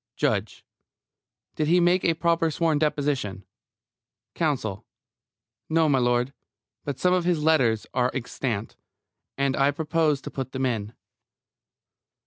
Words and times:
JUDGE: 0.15 0.65
Did 1.53 1.67
he 1.67 1.79
make 1.79 2.03
a 2.03 2.15
proper 2.15 2.49
sworn 2.49 2.79
deposition? 2.79 3.45
COUNSEL: 4.33 4.83
No, 5.69 5.87
m'lud. 5.87 6.33
But 6.83 6.97
some 6.97 7.13
of 7.13 7.23
his 7.23 7.43
letters 7.43 7.85
are 7.93 8.09
extant, 8.11 8.77
and 9.37 9.55
I 9.55 9.69
propose 9.69 10.19
to 10.21 10.31
put 10.31 10.53
them 10.53 10.65
in. 10.65 10.93